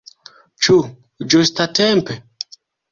[0.67, 0.79] Ĉu
[1.35, 2.21] ĝustatempe?